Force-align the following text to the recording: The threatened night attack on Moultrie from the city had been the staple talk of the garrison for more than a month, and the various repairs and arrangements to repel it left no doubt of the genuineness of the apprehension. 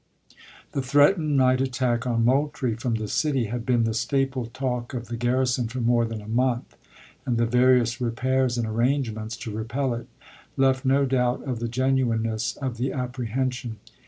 The 0.71 0.81
threatened 0.81 1.37
night 1.37 1.61
attack 1.61 2.07
on 2.07 2.25
Moultrie 2.25 2.73
from 2.73 2.95
the 2.95 3.07
city 3.07 3.43
had 3.45 3.67
been 3.67 3.83
the 3.83 3.93
staple 3.93 4.47
talk 4.47 4.95
of 4.95 5.09
the 5.09 5.15
garrison 5.15 5.67
for 5.67 5.79
more 5.79 6.05
than 6.05 6.21
a 6.23 6.27
month, 6.27 6.75
and 7.23 7.37
the 7.37 7.45
various 7.45 8.01
repairs 8.01 8.57
and 8.57 8.65
arrangements 8.65 9.37
to 9.37 9.55
repel 9.55 9.93
it 9.93 10.07
left 10.57 10.85
no 10.85 11.05
doubt 11.05 11.43
of 11.47 11.59
the 11.59 11.67
genuineness 11.69 12.57
of 12.57 12.77
the 12.77 12.91
apprehension. 12.91 13.77